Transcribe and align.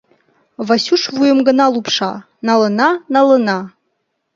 Васюш 0.67 1.03
вуйым 1.15 1.39
гына 1.47 1.65
лупша: 1.73 2.13
налына, 2.47 2.89
налына. 3.13 3.59